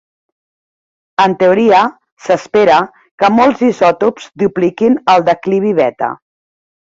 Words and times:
En 1.25 1.35
teoria, 1.41 1.81
s'espera 2.27 2.79
que 3.23 3.29
molts 3.39 3.61
isòtops 3.67 4.27
dupliquin 4.45 4.99
el 5.17 5.27
declivi 5.31 5.75
beta. 5.83 6.09